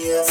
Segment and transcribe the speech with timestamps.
[0.00, 0.24] Der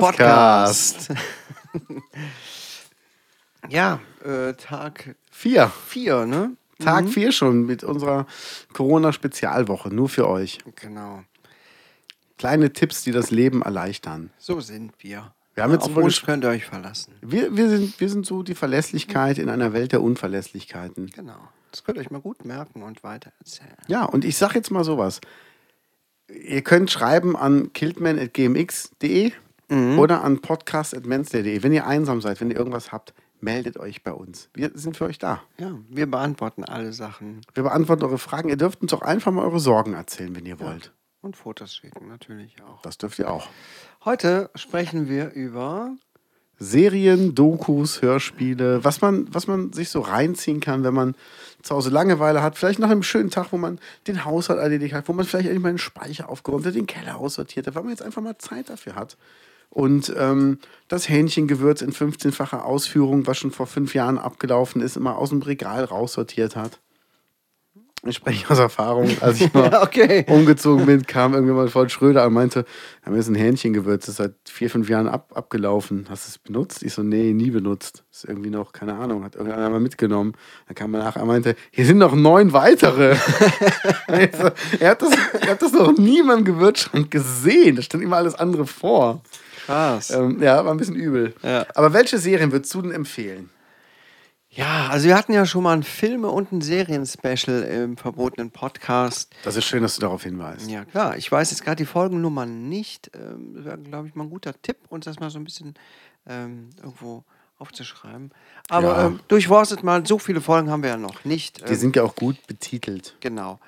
[0.00, 1.08] Podcast.
[3.68, 5.72] Ja, äh, Tag Vier.
[5.88, 6.56] 4, ne?
[6.78, 8.26] Tag vier schon mit unserer
[8.72, 9.88] Corona-Spezialwoche.
[9.88, 10.58] Nur für euch.
[10.76, 11.22] Genau.
[12.38, 14.30] Kleine Tipps, die das Leben erleichtern.
[14.38, 15.32] So sind wir.
[15.54, 17.14] Wir haben jetzt Auf uns könnt ihr euch verlassen.
[17.22, 21.06] Wir, wir, sind, wir sind so die Verlässlichkeit in einer Welt der Unverlässlichkeiten.
[21.06, 21.48] Genau.
[21.70, 23.76] Das könnt ihr euch mal gut merken und weiter erzählen.
[23.86, 25.20] Ja, und ich sag jetzt mal sowas.
[26.28, 29.32] Ihr könnt schreiben an kiltman.gmx.de
[29.96, 31.62] oder an podcast.men's.de.
[31.62, 34.48] Wenn ihr einsam seid, wenn ihr irgendwas habt, meldet euch bei uns.
[34.54, 35.42] Wir sind für euch da.
[35.58, 38.48] Ja, wir beantworten alle Sachen Wir beantworten eure Fragen.
[38.48, 40.92] Ihr dürft uns auch einfach mal eure Sorgen erzählen, wenn ihr wollt.
[41.20, 42.82] und Fotos schicken, natürlich auch.
[42.82, 43.48] Das dürft ihr auch.
[44.04, 45.96] Heute sprechen wir über.
[46.58, 51.14] Serien, Dokus, Hörspiele, was man, was man sich so reinziehen kann, wenn man
[51.60, 52.56] zu Hause Langeweile hat.
[52.56, 55.62] Vielleicht nach einem schönen Tag, wo man den Haushalt erledigt hat, wo man vielleicht endlich
[55.62, 58.70] mal den Speicher aufgeräumt hat, den Keller aussortiert hat, weil man jetzt einfach mal Zeit
[58.70, 59.18] dafür hat.
[59.70, 65.18] Und ähm, das Hähnchengewürz in 15-facher Ausführung, was schon vor fünf Jahren abgelaufen ist, immer
[65.18, 66.80] aus dem Regal raussortiert hat.
[68.08, 70.24] Ich spreche aus Erfahrung, als ich mal okay.
[70.28, 72.64] umgezogen bin, kam irgendjemand von Schröder und meinte,
[73.04, 76.06] haben jetzt ein Hähnchengewürz, das ist seit vier, fünf Jahren ab, abgelaufen.
[76.08, 76.82] Hast du es benutzt?
[76.82, 78.04] Ich so, nee, nie benutzt.
[78.12, 80.34] Ist irgendwie noch, keine Ahnung, hat irgendeiner mal mitgenommen.
[80.66, 83.12] Dann kam er nachher und meinte, hier sind noch neun weitere.
[83.12, 87.76] Ich so, er, hat das, er hat das noch nie in meinem Gewürzschrank gesehen.
[87.76, 89.22] Da stand immer alles andere vor.
[89.66, 90.10] Krass.
[90.10, 91.34] Ähm, ja, war ein bisschen übel.
[91.42, 91.66] Ja.
[91.74, 93.50] Aber welche Serien würdest du denn empfehlen?
[94.48, 99.34] Ja, also wir hatten ja schon mal ein Filme- und ein Serien-Special im verbotenen Podcast.
[99.42, 100.70] Das ist schön, dass du darauf hinweist.
[100.70, 101.16] Ja, klar.
[101.18, 103.10] Ich weiß jetzt gerade die Folgennummer nicht.
[103.14, 105.74] Ähm, Das wäre, glaube ich, mal ein guter Tipp, uns das mal so ein bisschen
[106.26, 107.24] ähm, irgendwo
[107.58, 108.30] aufzuschreiben.
[108.70, 109.06] Aber Ja.
[109.08, 111.60] ähm, durchforstet mal, so viele Folgen haben wir ja noch nicht.
[111.68, 113.16] Die Ähm, sind ja auch gut betitelt.
[113.20, 113.60] genau.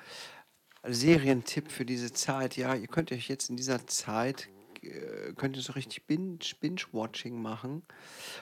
[0.87, 2.55] Serientipp für diese Zeit.
[2.57, 4.47] Ja, ihr könnt euch jetzt in dieser Zeit
[4.81, 7.83] äh, könnt ihr so richtig Binge- Binge-Watching machen.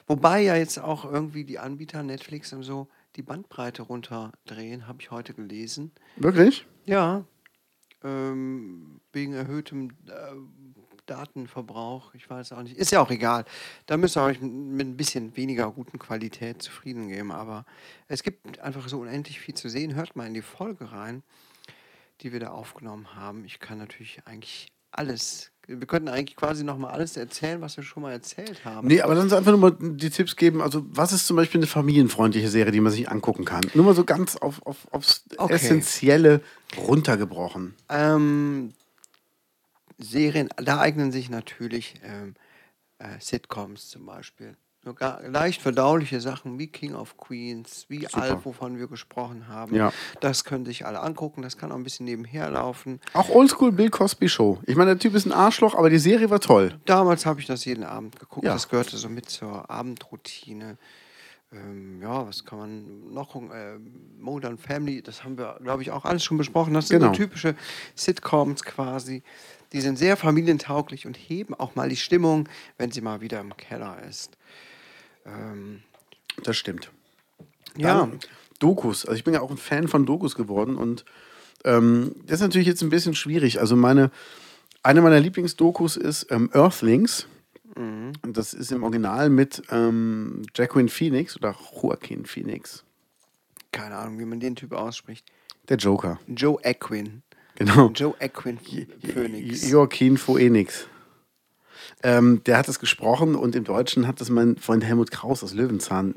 [0.06, 5.12] Wobei ja jetzt auch irgendwie die Anbieter Netflix und so die Bandbreite runterdrehen, habe ich
[5.12, 5.92] heute gelesen.
[6.18, 6.68] Wirklich?
[6.86, 7.25] Ja,
[8.03, 10.36] ähm, wegen erhöhtem äh,
[11.08, 12.78] Datenverbrauch, ich weiß auch nicht.
[12.78, 13.46] Ist ja auch egal.
[13.86, 17.31] Da müsst ihr euch mit ein bisschen weniger guten Qualität zufrieden geben.
[17.31, 17.66] Aber
[18.08, 19.96] es gibt einfach so unendlich viel zu sehen.
[19.96, 21.24] Hört mal in die Folge rein,
[22.22, 23.46] die wir da aufgenommen haben.
[23.46, 25.52] Ich kann natürlich eigentlich alles.
[25.67, 28.88] Wir könnten eigentlich quasi nochmal alles erzählen, was wir schon mal erzählt haben.
[28.88, 30.61] Nee, aber dann einfach nur mal die Tipps geben.
[30.61, 33.69] Also, was ist zum Beispiel eine familienfreundliche Serie, die man sich angucken kann?
[33.73, 35.53] Nur mal so ganz auf, auf, aufs Okay.
[35.56, 36.41] Essentielle
[36.77, 37.75] runtergebrochen.
[37.89, 38.73] Ähm,
[39.97, 42.35] Serien, da eignen sich natürlich ähm,
[43.00, 44.56] äh, Sitcoms zum Beispiel.
[44.88, 44.96] So
[45.30, 48.22] leicht verdauliche Sachen wie King of Queens, wie Super.
[48.22, 49.75] Alf, wovon wir gesprochen haben.
[49.75, 49.92] Ja.
[50.22, 53.02] Das können sich alle angucken, das kann auch ein bisschen nebenher laufen.
[53.14, 54.59] Auch Oldschool Bill Cosby Show.
[54.66, 56.74] Ich meine, der Typ ist ein Arschloch, aber die Serie war toll.
[56.86, 58.53] Damals habe ich das jeden Abend geguckt, Ja.
[58.53, 60.78] das gehörte so mit zur Abendroutine.
[61.52, 63.52] Ähm, ja, was kann man noch gucken?
[63.54, 66.74] Ähm, Modern Family, das haben wir, glaube ich, auch alles schon besprochen.
[66.74, 67.12] Das sind Genau.
[67.14, 67.56] so typische
[67.96, 69.22] Sitcoms quasi.
[69.74, 73.56] Die sind sehr familientauglich und heben auch mal die Stimmung, wenn sie mal wieder im
[73.58, 74.38] Keller ist.
[75.27, 75.81] Ähm,
[76.43, 76.91] Das stimmt.
[77.77, 78.19] ja, Dann
[78.59, 79.05] Dokus.
[79.05, 81.05] Also ich bin ja auch ein Fan von Dokus geworden und
[81.63, 83.59] ähm, das ist natürlich jetzt ein bisschen schwierig.
[83.59, 84.09] Also meine,
[84.83, 87.27] eine meiner Lieblingsdokus ist ähm, Earthlings.
[87.75, 92.83] Und das ist im Original mit ähm, Jacqueline Phoenix oder Joaquin Phoenix.
[93.71, 95.27] keine Ahnung, wie man den Typ ausspricht.
[95.69, 96.19] Der Joker.
[96.27, 97.21] Joe Equin.
[97.53, 97.89] Genau.
[97.94, 99.69] Joe Equin Phoenix.
[99.69, 100.88] Joaquin Phoenix.
[102.03, 105.54] Ähm, der hat das gesprochen und im Deutschen hat das mein Freund Helmut Kraus aus
[105.54, 106.16] Löwenzahn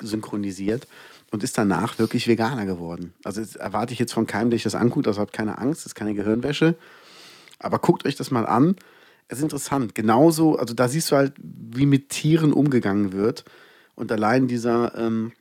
[0.00, 0.86] synchronisiert
[1.30, 3.14] und ist danach wirklich Veganer geworden.
[3.24, 5.86] Also erwarte ich jetzt von keinem, der ich das anguckt, also habt keine Angst, das
[5.86, 6.76] ist keine Gehirnwäsche.
[7.58, 8.76] Aber guckt euch das mal an.
[9.28, 9.94] Es ist interessant.
[9.94, 13.44] Genauso, also da siehst du halt, wie mit Tieren umgegangen wird.
[13.94, 15.32] Und allein dieser ähm,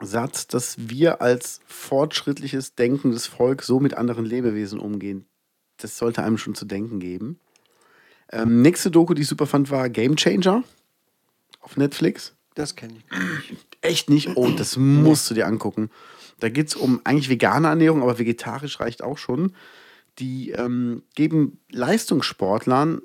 [0.00, 5.26] Satz, dass wir als fortschrittliches, denkendes Volk so mit anderen Lebewesen umgehen,
[5.76, 7.38] das sollte einem schon zu denken geben.
[8.30, 10.62] Ähm, nächste Doku, die ich super fand, war Game Changer
[11.60, 12.34] auf Netflix.
[12.54, 13.66] Das kenne ich nicht.
[13.80, 14.36] Echt nicht?
[14.36, 15.90] Oh, das musst du dir angucken.
[16.40, 19.54] Da geht es um eigentlich vegane Ernährung, aber vegetarisch reicht auch schon.
[20.18, 23.00] Die ähm, geben Leistungssportlern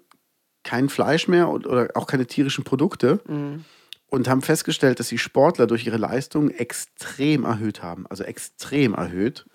[0.64, 3.22] kein Fleisch mehr oder auch keine tierischen Produkte
[4.10, 8.06] und haben festgestellt, dass die Sportler durch ihre Leistung extrem erhöht haben.
[8.08, 9.46] Also extrem erhöht.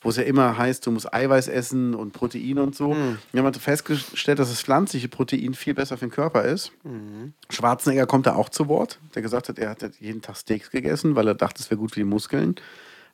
[0.00, 2.96] Wo es ja immer heißt, du musst Eiweiß essen und Protein und so.
[3.32, 6.70] Wir haben festgestellt, dass das pflanzliche Protein viel besser für den Körper ist.
[7.50, 11.16] Schwarzenegger kommt da auch zu Wort, der gesagt hat, er hat jeden Tag Steaks gegessen,
[11.16, 12.54] weil er dachte, es wäre gut für die Muskeln.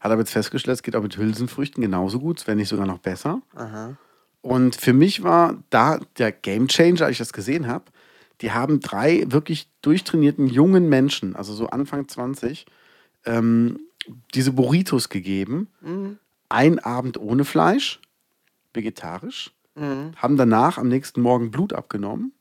[0.01, 2.99] Hat aber jetzt festgestellt, es geht auch mit Hülsenfrüchten genauso gut, wenn nicht sogar noch
[2.99, 3.41] besser.
[4.43, 7.85] Und für mich war da der Game Changer, als ich das gesehen habe.
[8.41, 12.67] Die haben drei wirklich durchtrainierten jungen Menschen, also so Anfang 20,
[13.25, 13.81] ähm,
[14.35, 15.69] diese Burritos gegeben.
[16.49, 18.01] Ein Abend ohne Fleisch,
[18.73, 19.53] vegetarisch.
[20.17, 22.33] Haben danach am nächsten Morgen Blut abgenommen.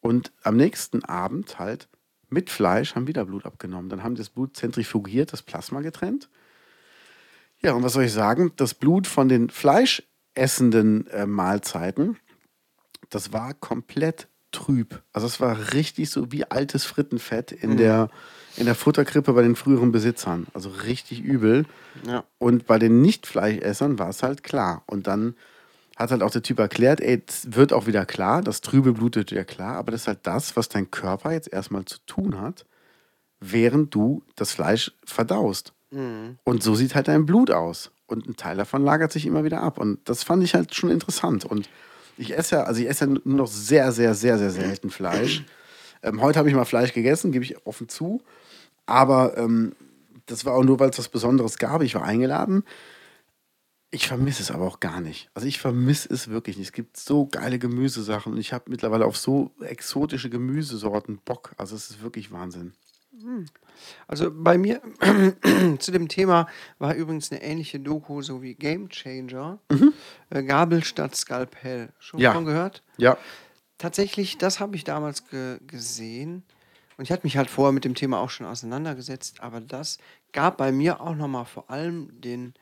[0.00, 1.88] Und am nächsten Abend halt
[2.28, 3.88] mit Fleisch haben wieder Blut abgenommen.
[3.88, 6.28] Dann haben das Blut zentrifugiert, das Plasma getrennt.
[7.60, 8.52] Ja, und was soll ich sagen?
[8.56, 12.16] Das Blut von den fleischessenden äh, Mahlzeiten,
[13.10, 15.02] das war komplett trüb.
[15.12, 18.10] Also es war richtig so wie altes Frittenfett in, der,
[18.56, 20.46] in der Futterkrippe bei den früheren Besitzern.
[20.54, 21.64] Also richtig übel.
[22.06, 22.24] Ja.
[22.38, 24.82] Und bei den Nicht-Fleischessern war es halt klar.
[24.86, 25.34] Und dann
[25.96, 29.16] hat halt auch der Typ erklärt, ey, es wird auch wieder klar, das trübe Blut
[29.16, 32.40] wird wieder klar, aber das ist halt das, was dein Körper jetzt erstmal zu tun
[32.40, 32.66] hat,
[33.40, 35.72] während du das Fleisch verdaust.
[36.44, 37.90] Und so sieht halt dein Blut aus.
[38.06, 39.78] Und ein Teil davon lagert sich immer wieder ab.
[39.78, 41.44] Und das fand ich halt schon interessant.
[41.44, 41.68] Und
[42.16, 45.44] ich esse ja, also ich esse ja nur noch sehr, sehr, sehr, sehr selten Fleisch.
[46.02, 48.22] Ähm, heute habe ich mal Fleisch gegessen, gebe ich offen zu.
[48.86, 49.74] Aber ähm,
[50.26, 51.82] das war auch nur, weil es was Besonderes gab.
[51.82, 52.64] Ich war eingeladen.
[53.90, 55.30] Ich vermisse es aber auch gar nicht.
[55.34, 56.68] Also ich vermisse es wirklich nicht.
[56.68, 61.52] Es gibt so geile Gemüsesachen und ich habe mittlerweile auf so exotische Gemüsesorten Bock.
[61.58, 62.72] Also es ist wirklich Wahnsinn.
[64.06, 64.80] Also bei mir
[65.78, 66.46] zu dem Thema
[66.78, 69.58] war übrigens eine ähnliche Doku, so wie Game Changer.
[70.30, 71.90] Äh, Gabel statt Skalpell.
[71.98, 72.32] Schon Ja.
[72.32, 72.82] von gehört?
[72.96, 73.16] Ja.
[73.78, 76.44] Tatsächlich, das habe ich damals ge gesehen.
[76.96, 79.98] Und ich hatte mich halt vorher mit dem Thema auch schon auseinandergesetzt, aber das
[80.32, 82.54] gab bei mir auch nochmal vor allem den,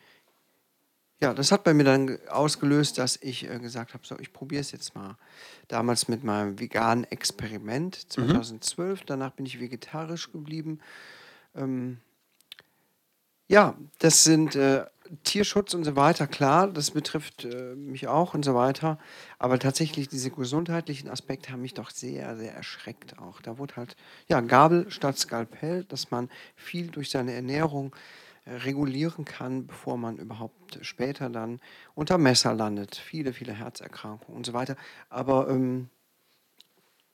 [1.23, 4.33] ja, das hat bei mir dann ge- ausgelöst, dass ich äh, gesagt habe, so, ich
[4.33, 5.17] probiere es jetzt mal.
[5.69, 10.81] Damals mit meinem veganen Experiment 2012, danach bin ich vegetarisch geblieben.
[11.55, 11.99] Ähm,
[13.49, 14.87] ja, das sind äh,
[15.25, 18.99] Tierschutz und so weiter, klar, das betrifft äh, mich auch und so weiter.
[19.39, 23.43] Aber tatsächlich diese gesundheitlichen Aspekte haben mich doch sehr, sehr erschreckt auch.
[23.43, 23.97] Da wurde halt,
[24.29, 27.99] ja, Gabel statt Skalpell, dass man viel durch seine Ernährung äh,
[28.47, 31.61] regulieren kann, bevor man überhaupt später dann
[31.95, 32.97] unter Messer landet.
[32.97, 34.77] Viele, viele Herzerkrankungen und so weiter.
[35.09, 35.89] Aber ähm,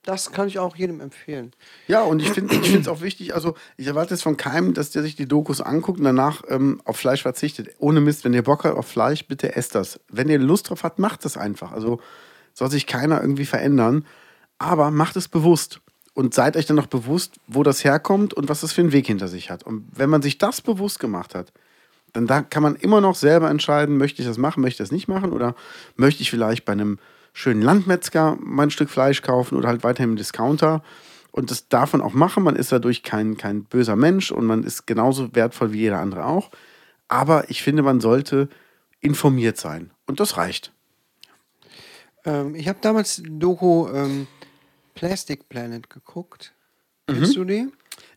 [0.06, 1.52] das kann ich auch jedem empfehlen.
[1.88, 5.02] Ja, und ich finde es auch wichtig, also ich erwarte jetzt von keinem, dass der
[5.02, 7.74] sich die Dokus anguckt und danach ähm, auf Fleisch verzichtet.
[7.78, 10.00] Ohne Mist, wenn ihr Bock habt auf Fleisch, bitte esst das.
[10.08, 11.72] Wenn ihr Lust drauf habt, macht das einfach.
[11.72, 12.00] Also
[12.54, 14.06] soll sich keiner irgendwie verändern,
[14.58, 15.80] aber macht es bewusst.
[16.16, 19.06] Und seid euch dann noch bewusst, wo das herkommt und was das für einen Weg
[19.06, 19.64] hinter sich hat.
[19.64, 21.52] Und wenn man sich das bewusst gemacht hat,
[22.14, 24.92] dann da kann man immer noch selber entscheiden, möchte ich das machen, möchte ich das
[24.92, 25.54] nicht machen oder
[25.96, 26.98] möchte ich vielleicht bei einem
[27.34, 30.82] schönen Landmetzger mein Stück Fleisch kaufen oder halt weiterhin im Discounter.
[31.32, 32.44] Und das darf man auch machen.
[32.44, 36.24] Man ist dadurch kein, kein böser Mensch und man ist genauso wertvoll wie jeder andere
[36.24, 36.50] auch.
[37.08, 38.48] Aber ich finde, man sollte
[39.00, 39.90] informiert sein.
[40.06, 40.72] Und das reicht.
[42.24, 44.26] Ähm, ich habe damals Doku ähm,
[44.96, 46.52] Plastic Planet geguckt.
[47.06, 47.68] Kennst du die?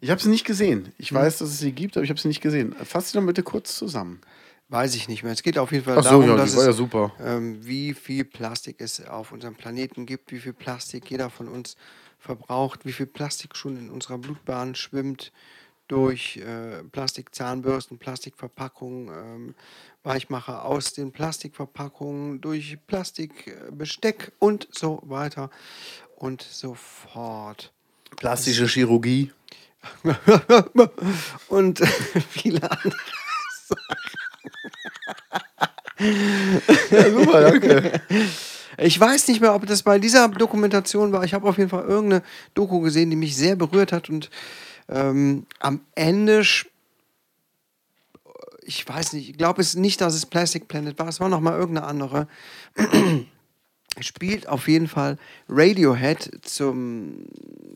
[0.02, 0.92] Ich habe sie nicht gesehen.
[0.98, 2.74] Ich weiß, dass es sie gibt, aber ich habe sie nicht gesehen.
[2.84, 4.22] Fass sie doch bitte kurz zusammen.
[4.70, 5.34] Weiß ich nicht mehr.
[5.34, 7.12] Es geht auf jeden Fall Ach so, darum, ja, dass es, ja super.
[7.20, 11.76] Ähm, wie viel Plastik es auf unserem Planeten gibt, wie viel Plastik jeder von uns
[12.18, 15.32] verbraucht, wie viel Plastik schon in unserer Blutbahn schwimmt
[15.90, 19.56] durch äh, Plastikzahnbürsten, Plastikverpackungen, ähm,
[20.04, 25.50] Weichmacher aus den Plastikverpackungen, durch Plastikbesteck und so weiter
[26.16, 27.74] und so fort.
[28.16, 29.34] Plastische Chirurgie.
[31.50, 31.80] und
[32.30, 32.96] viele andere.
[36.92, 38.02] Ja, super, danke.
[38.78, 41.24] Ich weiß nicht mehr, ob das bei dieser Dokumentation war.
[41.24, 44.30] Ich habe auf jeden Fall irgendeine Doku gesehen, die mich sehr berührt hat und
[44.90, 46.42] ähm, am Ende,
[48.64, 51.08] ich weiß nicht, ich glaube es nicht, dass es Plastic Planet war.
[51.08, 52.28] Es war noch mal irgendeine andere.
[54.02, 55.18] Spielt auf jeden Fall
[55.48, 57.26] Radiohead zum,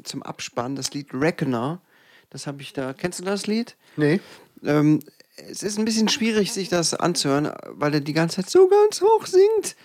[0.04, 1.82] zum Abspann das Lied Reckoner.
[2.30, 2.94] Das habe ich da.
[2.94, 3.76] Kennst du das Lied?
[3.96, 4.20] Nee.
[4.64, 5.00] Ähm,
[5.36, 9.02] es ist ein bisschen schwierig, sich das anzuhören, weil er die ganze Zeit so ganz
[9.02, 9.76] hoch singt.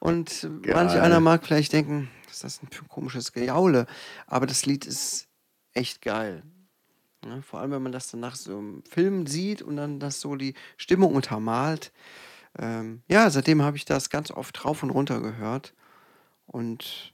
[0.00, 1.00] Und manch Geil.
[1.00, 3.86] einer mag vielleicht denken, ist das für ein komisches Gejaule?
[4.26, 5.28] Aber das Lied ist
[5.72, 6.42] echt geil.
[7.24, 10.20] Ja, vor allem, wenn man das dann nach so einem Film sieht und dann das
[10.20, 11.92] so die Stimmung untermalt.
[12.58, 15.74] Ähm, ja, seitdem habe ich das ganz oft rauf und runter gehört.
[16.46, 17.12] Und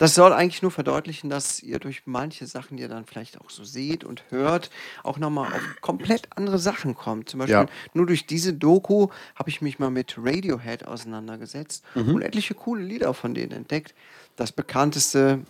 [0.00, 3.50] Das soll eigentlich nur verdeutlichen, dass ihr durch manche Sachen, die ihr dann vielleicht auch
[3.50, 4.70] so seht und hört,
[5.02, 7.28] auch nochmal auf komplett andere Sachen kommt.
[7.28, 7.66] Zum Beispiel Ja.
[7.94, 12.14] nur durch diese Doku habe ich mich mal mit Radiohead auseinandergesetzt Mhm.
[12.14, 13.92] und etliche coole Lieder von denen entdeckt.
[14.36, 15.40] Das bekannteste,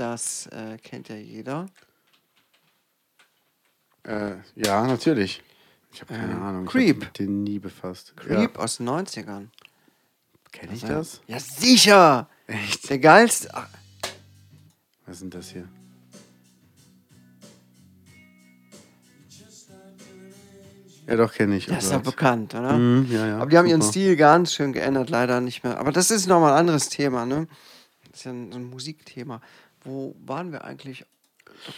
[0.00, 1.66] das äh, kennt ja jeder.
[4.04, 5.42] Äh, ja, natürlich.
[5.92, 6.64] Ich habe keine Ähm, Ahnung.
[6.64, 6.96] Ich Creep.
[6.96, 8.16] habe mit denen nie befasst.
[8.16, 9.26] Creep aus den 90ern.
[9.26, 9.46] Ja.
[10.52, 11.20] Kenne ich das?
[11.26, 12.28] Ja, sicher!
[12.46, 12.88] Echt?
[12.90, 13.50] Der geilste.
[13.54, 13.68] Ach,
[15.06, 15.68] Was sind das hier?
[21.06, 21.68] Ja, doch, kenne ich.
[21.68, 22.72] Oh Das ist ja bekannt, oder?
[22.78, 23.92] Mhm, ja, ja, Aber die haben ihren super.
[23.92, 25.78] Stil ganz schön geändert, leider nicht mehr.
[25.78, 27.48] Aber das ist nochmal ein anderes Thema, ne?
[28.10, 29.40] Das ist ja ein, so ein Musikthema.
[29.84, 31.04] Wo waren wir eigentlich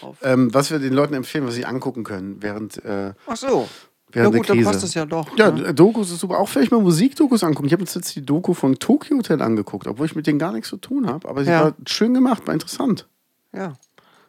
[0.01, 0.19] drauf?
[0.23, 2.85] Ähm, was wir den Leuten empfehlen, was sie angucken können, während.
[2.85, 3.69] Äh, Ach so.
[4.15, 4.71] Ja während gut, der dann Krise.
[4.71, 5.39] passt das ja doch.
[5.39, 5.63] Ja, ne?
[5.63, 6.39] d- Dokus ist super.
[6.39, 7.67] Auch vielleicht mal Musikdokus angucken.
[7.67, 10.53] Ich habe uns jetzt die Doku von Tokyo Hotel angeguckt, obwohl ich mit denen gar
[10.53, 11.27] nichts zu tun habe.
[11.29, 11.65] Aber sie Ja.
[11.65, 13.09] war schön gemacht, war interessant.
[13.55, 13.73] Ja.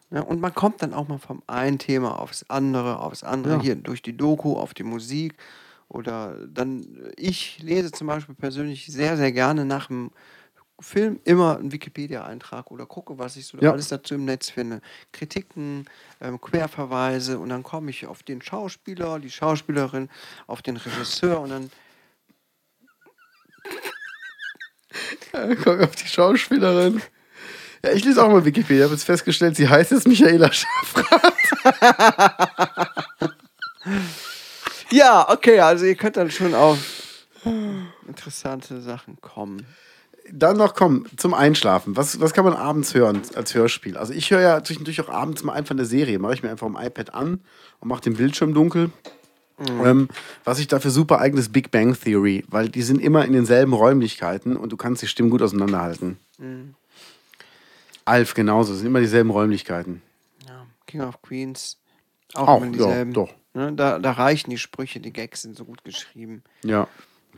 [0.09, 0.21] ja.
[0.21, 3.55] Und man kommt dann auch mal vom einen Thema aufs andere, aufs andere.
[3.55, 3.61] Ja.
[3.61, 5.35] Hier durch die Doku, auf die Musik.
[5.89, 6.87] Oder dann,
[7.17, 10.11] ich lese zum Beispiel persönlich sehr, sehr gerne nach dem
[10.83, 13.71] Film immer einen Wikipedia-Eintrag oder gucke, was ich so Ja.
[13.71, 14.81] alles dazu im Netz finde.
[15.11, 15.85] Kritiken,
[16.21, 20.09] ähm, Querverweise und dann komme ich auf den Schauspieler, die Schauspielerin,
[20.47, 21.71] auf den Regisseur und dann
[25.63, 27.01] Guck auf die Schauspielerin.
[27.83, 28.83] Ja, ich lese auch mal Wikipedia.
[28.85, 31.33] Habe jetzt festgestellt, sie heißt jetzt Michaela Schaffrath.
[34.91, 36.77] Ja, okay, also ihr könnt dann schon auf
[38.07, 39.65] interessante Sachen kommen.
[40.31, 41.97] Dann noch komm, zum Einschlafen.
[41.97, 43.97] Was, was kann man abends hören als Hörspiel?
[43.97, 46.17] Also ich höre ja zwischendurch auch abends mal einfach eine Serie.
[46.19, 47.41] Mache ich mir einfach am iPad an
[47.79, 48.89] und mache den Bildschirm dunkel.
[49.59, 50.09] Ähm,
[50.43, 54.57] was ich dafür super eigenes Big Bang Theory, weil die sind immer in denselben Räumlichkeiten
[54.57, 56.17] und du kannst die Stimmen gut auseinanderhalten.
[58.05, 60.01] Alf genauso, sind immer dieselben Räumlichkeiten.
[60.47, 61.77] Ja, King of Queens.
[62.33, 63.13] Auch, Auch, immer ja, dieselben.
[63.13, 63.29] doch.
[63.53, 66.43] Ne, da, da reichen die Sprüche, die Gags sind so gut geschrieben.
[66.63, 66.87] Ja.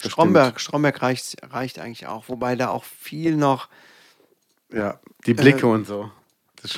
[0.02, 3.70] Das Stromberg, Stromberg reicht, reicht eigentlich auch, wobei da auch viel noch.
[4.72, 6.12] Ja, die Blicke und so.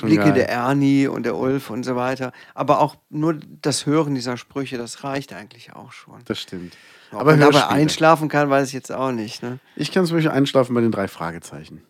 [0.02, 0.34] Blicke geil.
[0.34, 2.32] der Ernie und der Ulf und so weiter.
[2.54, 6.20] Aber auch nur das Hören dieser Sprüche, das reicht eigentlich auch schon.
[6.26, 6.76] Das stimmt.
[7.10, 9.42] Ob Aber man dabei einschlafen kann, weiß ich jetzt auch nicht.
[9.42, 9.58] Ne?
[9.76, 11.82] Ich kann zum Beispiel einschlafen bei den drei Fragezeichen.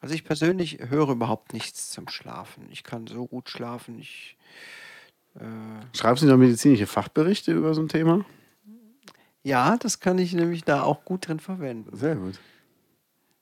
[0.00, 2.68] Also ich persönlich höre überhaupt nichts zum Schlafen.
[2.70, 3.98] Ich kann so gut schlafen.
[3.98, 4.36] Ich,
[5.34, 8.24] äh, Schreibst du noch medizinische Fachberichte über so ein Thema?
[9.44, 11.96] Ja, das kann ich nämlich da auch gut drin verwenden.
[11.96, 12.40] Sehr gut.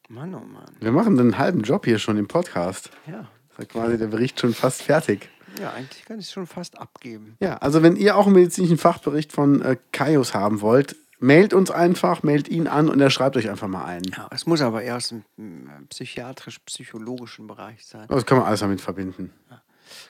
[0.09, 0.71] Mann, oh Mann.
[0.80, 2.90] Wir machen einen halben Job hier schon im Podcast.
[3.06, 5.30] Ja, Ist ja quasi der Bericht schon fast fertig.
[5.59, 7.37] ja eigentlich kann ich es schon fast abgeben.
[7.40, 11.71] Ja, also wenn ihr auch einen medizinischen Fachbericht von äh, Kaius haben wollt, mailt uns
[11.71, 14.02] einfach, mailt ihn an und er schreibt euch einfach mal ein.
[14.14, 18.06] Ja, es muss aber eher aus dem mm, psychiatrisch-psychologischen Bereich sein.
[18.09, 19.32] Das kann man alles damit verbinden.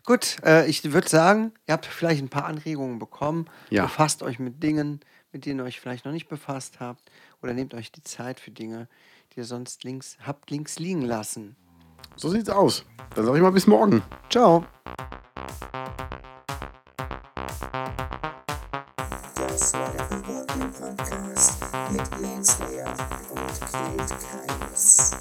[0.04, 3.46] Gut, äh, ich würde sagen, ihr habt vielleicht ein paar Anregungen bekommen.
[3.70, 3.84] Ja.
[3.84, 5.00] Befasst euch mit Dingen,
[5.32, 7.02] mit denen ihr euch vielleicht noch nicht befasst habt.
[7.42, 8.88] Oder nehmt euch die Zeit für Dinge,
[9.32, 11.56] die ihr sonst links habt links liegen lassen.
[12.16, 12.84] So sieht's aus.
[13.14, 14.02] Dann sage ich mal bis morgen.
[14.30, 14.64] Ciao.
[19.36, 22.90] Das war der Reporting Podcast mit Lance Lear
[23.30, 25.12] und Kate Kaius.